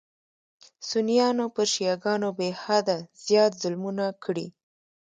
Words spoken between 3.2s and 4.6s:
زیات ظلمونه کړي.